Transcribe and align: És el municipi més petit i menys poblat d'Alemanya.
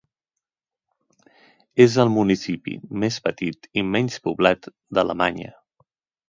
És 1.85 1.97
el 2.03 2.11
municipi 2.13 2.73
més 3.05 3.19
petit 3.27 3.69
i 3.83 3.85
menys 3.97 4.19
poblat 4.29 4.71
d'Alemanya. 4.97 5.55